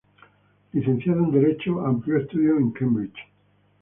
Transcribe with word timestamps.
Licenciado 0.73 1.25
en 1.25 1.29
derecho, 1.31 1.85
amplió 1.85 2.17
estudios 2.17 2.59
en 2.59 2.71
Cambridge. 2.71 3.19